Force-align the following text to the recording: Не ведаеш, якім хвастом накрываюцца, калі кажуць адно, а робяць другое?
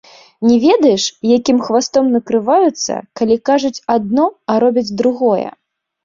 Не 0.49 0.53
ведаеш, 0.63 1.03
якім 1.31 1.57
хвастом 1.65 2.07
накрываюцца, 2.15 2.93
калі 3.21 3.35
кажуць 3.49 3.79
адно, 3.97 4.25
а 4.55 4.55
робяць 4.65 4.89
другое? 5.03 5.45